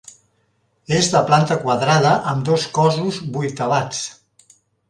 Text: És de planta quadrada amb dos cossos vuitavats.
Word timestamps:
És 0.99 1.09
de 1.15 1.21
planta 1.27 1.57
quadrada 1.67 2.15
amb 2.33 2.49
dos 2.49 2.67
cossos 2.79 3.23
vuitavats. 3.37 4.05